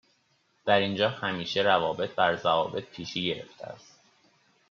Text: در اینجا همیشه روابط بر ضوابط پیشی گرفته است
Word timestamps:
در 0.65 0.79
اینجا 0.79 1.09
همیشه 1.09 1.61
روابط 1.61 2.15
بر 2.15 2.35
ضوابط 2.35 2.83
پیشی 2.85 3.25
گرفته 3.27 3.65
است 3.65 3.97